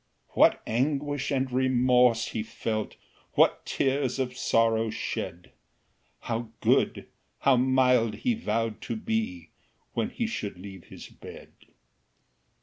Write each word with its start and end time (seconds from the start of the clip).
What 0.29 0.63
anguish 0.65 1.29
and 1.29 1.51
remorse 1.51 2.29
he 2.29 2.41
felt, 2.41 2.95
What 3.33 3.67
tears 3.67 4.17
of 4.17 4.35
sorrow 4.35 4.89
shed: 4.89 5.51
How 6.21 6.49
good, 6.59 7.05
how 7.41 7.57
mild 7.57 8.15
he 8.15 8.33
vow'd 8.33 8.81
to 8.81 8.95
be, 8.95 9.51
When 9.93 10.09
he 10.09 10.25
should 10.25 10.57
leave 10.57 10.85
his 10.85 11.07
bed. 11.09 11.51